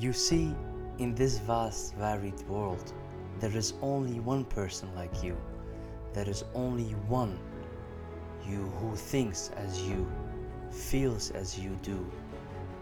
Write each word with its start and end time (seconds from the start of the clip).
You 0.00 0.14
see, 0.14 0.56
in 0.96 1.14
this 1.14 1.36
vast, 1.40 1.94
varied 1.96 2.40
world, 2.48 2.94
there 3.38 3.54
is 3.54 3.74
only 3.82 4.18
one 4.18 4.46
person 4.46 4.88
like 4.94 5.22
you. 5.22 5.36
There 6.14 6.26
is 6.26 6.42
only 6.54 6.92
one 7.06 7.38
you 8.46 8.62
who 8.80 8.96
thinks 8.96 9.50
as 9.56 9.82
you, 9.82 10.10
feels 10.70 11.30
as 11.32 11.58
you 11.58 11.78
do, 11.82 12.10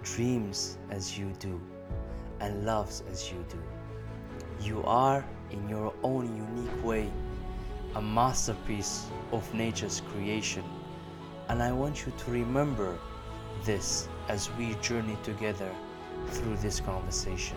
dreams 0.04 0.78
as 0.90 1.18
you 1.18 1.32
do, 1.40 1.60
and 2.38 2.64
loves 2.64 3.02
as 3.10 3.32
you 3.32 3.44
do. 3.48 3.60
You 4.64 4.84
are, 4.84 5.24
in 5.50 5.68
your 5.68 5.92
own 6.04 6.36
unique 6.36 6.84
way, 6.84 7.10
a 7.96 8.00
masterpiece 8.00 9.06
of 9.32 9.52
nature's 9.52 10.02
creation. 10.12 10.62
And 11.48 11.64
I 11.64 11.72
want 11.72 12.06
you 12.06 12.12
to 12.16 12.30
remember 12.30 12.96
this 13.64 14.06
as 14.28 14.52
we 14.52 14.76
journey 14.76 15.18
together 15.24 15.74
through 16.30 16.56
this 16.56 16.80
conversation. 16.80 17.56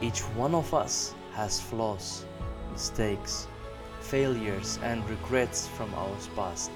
Each 0.00 0.20
one 0.36 0.54
of 0.54 0.72
us 0.74 1.14
has 1.32 1.60
flaws, 1.60 2.24
mistakes, 2.72 3.46
failures, 4.00 4.78
and 4.82 5.08
regrets 5.08 5.66
from 5.68 5.92
our 5.94 6.16
past. 6.36 6.70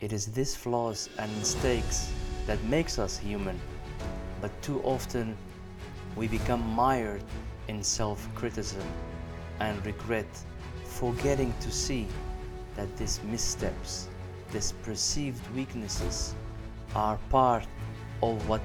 It 0.00 0.12
is 0.12 0.26
these 0.26 0.54
flaws 0.54 1.08
and 1.18 1.30
mistakes 1.38 2.12
that 2.46 2.62
makes 2.64 2.98
us 2.98 3.18
human, 3.18 3.60
but 4.40 4.50
too 4.62 4.80
often 4.82 5.36
we 6.16 6.28
become 6.28 6.62
mired 6.74 7.22
in 7.66 7.82
self-criticism 7.82 8.86
and 9.60 9.84
regret, 9.84 10.26
forgetting 10.84 11.52
to 11.60 11.70
see 11.70 12.06
that 12.76 12.96
these 12.96 13.20
missteps, 13.24 14.08
these 14.52 14.72
perceived 14.82 15.44
weaknesses 15.54 16.34
are 16.94 17.18
part 17.28 17.66
of 18.22 18.48
what 18.48 18.62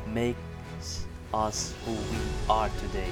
makes 0.84 1.06
us 1.34 1.74
who 1.86 1.92
we 1.94 2.20
are 2.50 2.70
today. 2.82 3.12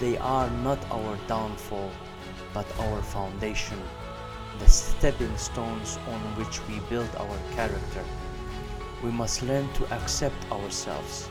They 0.00 0.18
are 0.18 0.50
not 0.62 0.78
our 0.90 1.16
downfall, 1.26 1.90
but 2.52 2.66
our 2.78 3.00
foundation, 3.02 3.80
the 4.58 4.68
stepping 4.68 5.34
stones 5.38 5.98
on 6.08 6.20
which 6.36 6.60
we 6.68 6.80
build 6.90 7.08
our 7.16 7.38
character. 7.56 8.04
We 9.02 9.10
must 9.10 9.42
learn 9.42 9.72
to 9.74 9.94
accept 9.94 10.52
ourselves, 10.52 11.30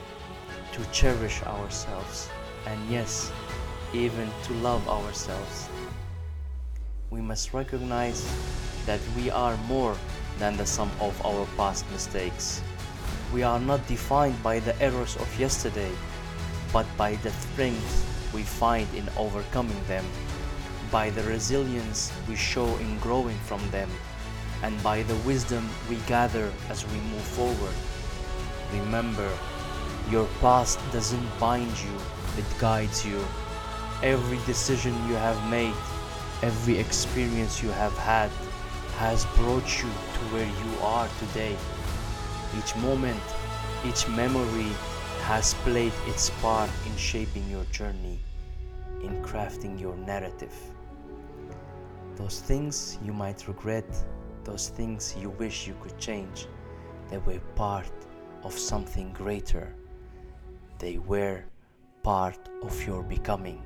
to 0.73 0.83
cherish 0.91 1.43
ourselves, 1.43 2.29
and 2.65 2.79
yes, 2.89 3.31
even 3.93 4.29
to 4.45 4.53
love 4.55 4.87
ourselves. 4.89 5.69
We 7.11 7.21
must 7.21 7.53
recognize 7.53 8.25
that 8.87 9.01
we 9.15 9.29
are 9.29 9.55
more 9.67 9.95
than 10.39 10.57
the 10.57 10.65
sum 10.65 10.89
of 10.99 11.13
our 11.23 11.45
past 11.57 11.85
mistakes. 11.91 12.61
We 13.33 13.43
are 13.43 13.59
not 13.59 13.85
defined 13.87 14.41
by 14.41 14.59
the 14.59 14.79
errors 14.81 15.17
of 15.17 15.39
yesterday, 15.39 15.91
but 16.71 16.85
by 16.95 17.15
the 17.15 17.31
strength 17.31 18.31
we 18.33 18.43
find 18.43 18.87
in 18.95 19.09
overcoming 19.17 19.83
them, 19.87 20.05
by 20.91 21.09
the 21.09 21.23
resilience 21.23 22.11
we 22.29 22.35
show 22.35 22.67
in 22.77 22.97
growing 22.99 23.37
from 23.39 23.59
them, 23.69 23.89
and 24.63 24.81
by 24.81 25.03
the 25.03 25.15
wisdom 25.17 25.67
we 25.89 25.97
gather 26.07 26.51
as 26.69 26.85
we 26.87 26.99
move 27.11 27.27
forward. 27.35 27.75
Remember, 28.71 29.29
your 30.09 30.27
past 30.39 30.79
doesn't 30.93 31.39
bind 31.39 31.71
you, 31.83 31.97
it 32.37 32.45
guides 32.59 33.05
you. 33.05 33.19
Every 34.03 34.39
decision 34.45 34.93
you 35.09 35.15
have 35.15 35.49
made, 35.49 35.75
every 36.41 36.77
experience 36.77 37.61
you 37.61 37.71
have 37.71 37.97
had, 37.97 38.31
has 38.97 39.25
brought 39.35 39.67
you 39.83 39.89
to 39.89 40.19
where 40.31 40.45
you 40.47 40.79
are 40.81 41.09
today. 41.19 41.57
Each 42.55 42.75
moment, 42.75 43.21
each 43.85 44.07
memory 44.09 44.71
has 45.23 45.53
played 45.65 45.93
its 46.05 46.29
part 46.41 46.69
in 46.85 46.95
shaping 46.95 47.49
your 47.49 47.65
journey, 47.65 48.19
in 49.01 49.21
crafting 49.23 49.79
your 49.79 49.95
narrative. 49.97 50.53
Those 52.15 52.39
things 52.39 52.97
you 53.03 53.13
might 53.13 53.47
regret, 53.47 53.85
those 54.43 54.69
things 54.69 55.15
you 55.19 55.31
wish 55.31 55.67
you 55.67 55.75
could 55.81 55.97
change, 55.97 56.47
they 57.09 57.17
were 57.17 57.39
part 57.55 57.91
of 58.43 58.57
something 58.57 59.11
greater. 59.13 59.73
They 60.79 60.99
were 60.99 61.43
part 62.03 62.39
of 62.63 62.87
your 62.87 63.03
becoming. 63.03 63.61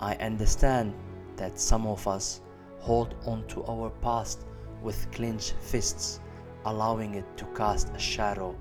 I 0.00 0.14
understand 0.16 0.94
that 1.36 1.58
some 1.58 1.86
of 1.86 2.08
us 2.08 2.40
hold 2.80 3.14
on 3.26 3.46
to 3.48 3.64
our 3.66 3.90
past 3.90 4.46
with 4.82 5.10
clenched 5.12 5.54
fists, 5.60 6.20
allowing 6.66 7.14
it 7.14 7.24
to 7.36 7.44
cast 7.56 7.90
a 7.94 7.98
shadow 7.98 8.54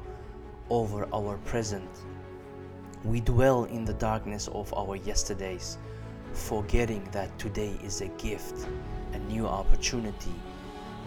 over 0.69 1.08
our 1.14 1.38
present. 1.46 1.90
We 3.03 3.19
dwell 3.19 3.66
in 3.66 3.86
the 3.86 3.94
darkness 3.94 4.47
of 4.50 4.74
our 4.74 4.96
yesterdays, 4.96 5.78
forgetting 6.34 7.08
that 7.12 7.38
today 7.38 7.78
is 7.84 8.02
a 8.02 8.08
gift, 8.18 8.68
a 9.14 9.19
new 9.19 9.46
opportunity. 9.47 10.34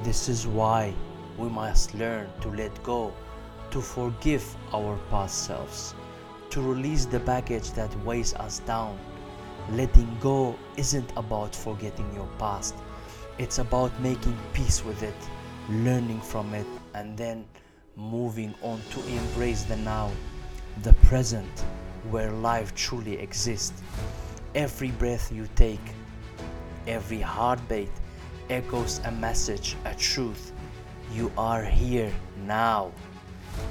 This 0.03 0.29
is 0.29 0.47
why 0.47 0.95
we 1.39 1.49
must 1.49 1.95
learn 1.95 2.29
to 2.43 2.49
let 2.49 2.83
go, 2.83 3.13
to 3.71 3.81
forgive 3.81 4.45
our 4.73 4.99
past 5.11 5.45
selves, 5.45 5.95
to 6.51 6.61
release 6.61 7.07
the 7.07 7.21
baggage 7.21 7.73
that 7.73 7.95
weighs 8.05 8.34
us 8.34 8.61
down. 8.61 8.99
Letting 9.73 10.17
go 10.21 10.57
isn't 10.77 11.11
about 11.17 11.55
forgetting 11.55 12.11
your 12.15 12.28
past, 12.39 12.75
it's 13.39 13.59
about 13.59 13.99
making 14.01 14.37
peace 14.53 14.84
with 14.84 15.03
it, 15.03 15.17
learning 15.69 16.21
from 16.21 16.55
it, 16.55 16.67
and 16.97 17.17
then 17.17 17.45
moving 17.95 18.55
on 18.62 18.81
to 18.91 19.07
embrace 19.07 19.62
the 19.65 19.77
now, 19.77 20.11
the 20.83 20.95
present, 21.05 21.65
where 22.11 22.33
life 22.33 22.75
truly 22.75 23.19
exists. 23.19 23.83
Every 24.55 24.91
breath 24.93 25.31
you 25.31 25.47
take, 25.55 25.81
every 26.87 27.21
heartbeat 27.21 27.91
echoes 28.49 29.01
a 29.05 29.12
message, 29.12 29.77
a 29.84 29.95
truth. 29.95 30.53
You 31.12 31.31
are 31.37 31.62
here 31.62 32.12
now. 32.47 32.93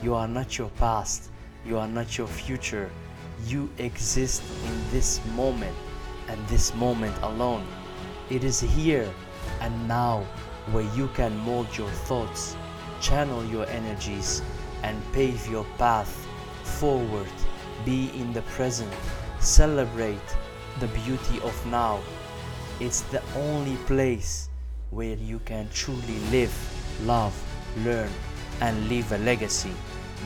You 0.04 0.14
are 0.14 0.28
not 0.28 0.58
your 0.58 0.70
past. 0.78 1.32
You 1.66 1.80
are 1.80 1.88
not 1.88 2.18
your 2.18 2.28
future. 2.28 2.92
You 3.48 3.70
exist 3.80 4.44
in 4.66 4.92
this 4.92 5.20
moment 5.36 5.76
and 6.28 6.48
this 6.48 6.76
moment 6.76 7.16
alone. 7.24 7.66
It 8.30 8.44
is 8.44 8.60
here 8.60 9.12
and 9.62 9.88
now 9.88 10.26
where 10.72 10.88
you 10.96 11.08
can 11.10 11.36
mold 11.40 11.76
your 11.78 11.90
thoughts, 11.90 12.56
channel 13.02 13.44
your 13.46 13.68
energies, 13.68 14.42
and 14.84 15.02
pave 15.14 15.48
your 15.48 15.66
path 15.78 16.10
forward. 16.64 17.28
Be 17.86 18.12
in 18.16 18.34
the 18.34 18.42
present. 18.44 18.94
Celebrate 19.40 20.38
the 20.80 20.88
beauty 20.88 21.40
of 21.44 21.66
now. 21.68 22.00
It's 22.80 23.02
the 23.02 23.22
only 23.36 23.78
place 23.88 24.50
where 24.92 25.16
you 25.16 25.40
can 25.46 25.70
truly 25.74 26.20
live, 26.32 26.54
love, 27.06 27.34
learn, 27.84 28.10
and 28.62 28.88
leave 28.90 29.12
a 29.12 29.18
legacy. 29.20 29.72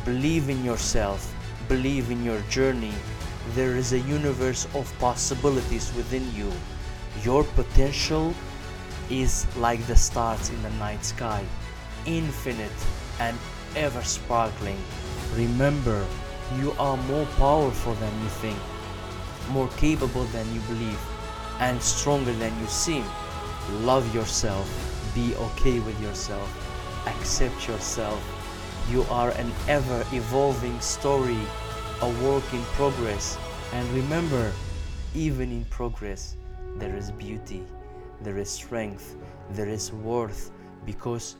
Believe 0.05 0.49
in 0.49 0.63
yourself, 0.63 1.33
believe 1.67 2.11
in 2.11 2.23
your 2.23 2.39
journey. 2.49 2.93
There 3.55 3.75
is 3.75 3.93
a 3.93 3.99
universe 3.99 4.67
of 4.75 4.93
possibilities 4.99 5.93
within 5.95 6.25
you. 6.35 6.51
Your 7.23 7.43
potential 7.43 8.33
is 9.09 9.45
like 9.57 9.85
the 9.87 9.95
stars 9.95 10.49
in 10.49 10.61
the 10.61 10.69
night 10.71 11.03
sky, 11.03 11.43
infinite 12.05 12.71
and 13.19 13.37
ever 13.75 14.01
sparkling. 14.03 14.77
Remember, 15.35 16.05
you 16.57 16.71
are 16.79 16.97
more 16.97 17.25
powerful 17.37 17.93
than 17.95 18.21
you 18.21 18.29
think, 18.29 18.57
more 19.49 19.67
capable 19.77 20.23
than 20.25 20.51
you 20.53 20.59
believe, 20.61 20.99
and 21.59 21.81
stronger 21.81 22.33
than 22.33 22.57
you 22.59 22.67
seem. 22.67 23.05
Love 23.81 24.13
yourself, 24.15 24.67
be 25.13 25.35
okay 25.35 25.79
with 25.79 25.99
yourself, 26.01 26.49
accept 27.07 27.67
yourself. 27.67 28.19
You 28.89 29.03
are 29.11 29.31
an 29.31 29.51
ever 29.67 30.03
evolving 30.11 30.79
story, 30.81 31.39
a 32.01 32.09
work 32.23 32.43
in 32.53 32.61
progress. 32.73 33.37
And 33.73 33.87
remember, 33.91 34.51
even 35.13 35.51
in 35.51 35.65
progress, 35.65 36.35
there 36.77 36.95
is 36.95 37.11
beauty, 37.11 37.63
there 38.21 38.37
is 38.37 38.49
strength, 38.49 39.15
there 39.51 39.69
is 39.69 39.91
worth, 39.91 40.51
because 40.85 41.35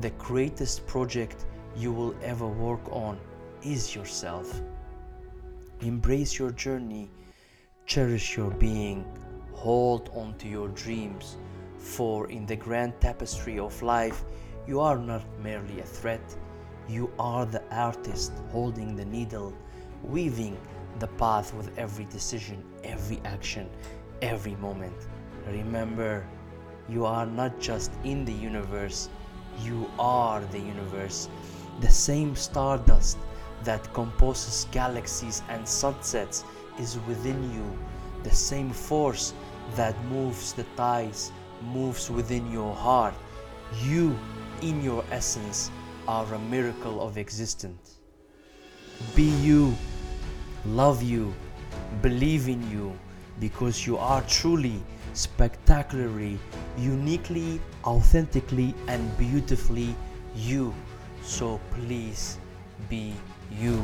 the 0.00 0.10
greatest 0.10 0.86
project 0.86 1.46
you 1.76 1.92
will 1.92 2.14
ever 2.22 2.46
work 2.46 2.80
on 2.90 3.18
is 3.62 3.94
yourself. 3.94 4.60
Embrace 5.80 6.38
your 6.38 6.50
journey, 6.50 7.10
cherish 7.86 8.36
your 8.36 8.50
being, 8.52 9.04
hold 9.52 10.10
on 10.14 10.34
to 10.38 10.48
your 10.48 10.68
dreams, 10.68 11.36
for 11.78 12.30
in 12.30 12.46
the 12.46 12.56
grand 12.56 12.92
tapestry 13.00 13.58
of 13.58 13.82
life, 13.82 14.24
you 14.66 14.80
are 14.80 14.98
not 14.98 15.24
merely 15.42 15.80
a 15.80 15.84
thread, 15.84 16.20
you 16.88 17.10
are 17.18 17.46
the 17.46 17.62
artist 17.70 18.32
holding 18.50 18.94
the 18.94 19.04
needle, 19.04 19.52
weaving 20.02 20.58
the 20.98 21.06
path 21.06 21.54
with 21.54 21.76
every 21.78 22.04
decision, 22.06 22.64
every 22.84 23.20
action, 23.24 23.68
every 24.22 24.56
moment. 24.56 24.96
Remember, 25.46 26.26
you 26.88 27.04
are 27.06 27.26
not 27.26 27.58
just 27.60 27.92
in 28.04 28.24
the 28.24 28.32
universe, 28.32 29.08
you 29.62 29.90
are 29.98 30.40
the 30.52 30.58
universe. 30.58 31.28
The 31.80 31.90
same 31.90 32.36
stardust 32.36 33.18
that 33.64 33.92
composes 33.92 34.66
galaxies 34.70 35.42
and 35.48 35.66
sunsets 35.66 36.44
is 36.78 36.98
within 37.06 37.52
you. 37.52 37.78
The 38.22 38.34
same 38.34 38.70
force 38.70 39.34
that 39.76 39.94
moves 40.06 40.52
the 40.52 40.64
tides 40.76 41.32
moves 41.62 42.10
within 42.10 42.50
your 42.50 42.74
heart. 42.74 43.14
You, 43.82 44.18
in 44.62 44.82
your 44.82 45.04
essence, 45.10 45.70
are 46.08 46.34
a 46.34 46.38
miracle 46.38 47.00
of 47.00 47.18
existence. 47.18 48.00
Be 49.14 49.30
you, 49.42 49.76
love 50.66 51.02
you, 51.02 51.34
believe 52.02 52.48
in 52.48 52.68
you, 52.70 52.98
because 53.40 53.86
you 53.86 53.96
are 53.96 54.22
truly, 54.22 54.82
spectacularly, 55.14 56.38
uniquely, 56.78 57.60
authentically, 57.84 58.74
and 58.86 59.16
beautifully 59.18 59.96
you. 60.36 60.74
So 61.22 61.60
please 61.72 62.38
be 62.88 63.14
you. 63.50 63.79